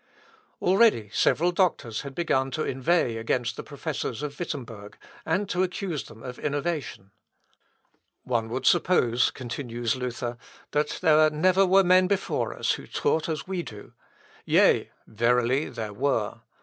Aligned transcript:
Already 0.63 1.11
several 1.13 1.51
doctors 1.51 2.01
had 2.01 2.15
begun 2.15 2.49
to 2.49 2.63
inveigh 2.63 3.17
against 3.17 3.55
the 3.55 3.61
Professors 3.61 4.23
of 4.23 4.39
Wittemberg, 4.39 4.97
and 5.27 5.47
to 5.49 5.61
accuse 5.61 6.05
them 6.05 6.23
of 6.23 6.39
innovation. 6.39 7.11
"One 8.23 8.49
would 8.49 8.65
suppose," 8.65 9.29
continues 9.29 9.95
Luther, 9.95 10.37
"that 10.71 10.97
there 11.03 11.29
never 11.29 11.67
were 11.67 11.83
men 11.83 12.07
before 12.07 12.51
us 12.51 12.71
who 12.71 12.87
taught 12.87 13.29
as 13.29 13.47
we 13.47 13.61
do; 13.61 13.93
yea, 14.43 14.89
verily, 15.05 15.69
there 15.69 15.93
were. 15.93 16.39